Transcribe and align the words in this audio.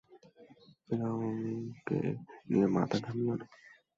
ফিওরনেরকে 0.85 1.99
নিয়ে 2.49 2.67
মাথা 2.75 2.97
ঘামিয়ো 3.05 3.33
না। 3.39 3.45